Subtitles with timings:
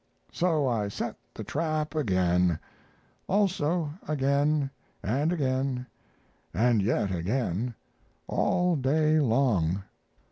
[0.31, 2.57] So I set the trap again.
[3.29, 5.85] Also again, & again,
[6.53, 7.75] & yet again
[8.27, 9.83] all day long.